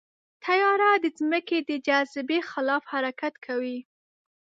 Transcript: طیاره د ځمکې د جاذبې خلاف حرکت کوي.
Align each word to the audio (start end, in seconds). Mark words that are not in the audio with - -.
طیاره 0.45 0.91
د 1.03 1.05
ځمکې 1.17 1.57
د 1.69 1.71
جاذبې 1.87 2.39
خلاف 2.49 2.83
حرکت 2.93 3.33
کوي. 3.45 3.77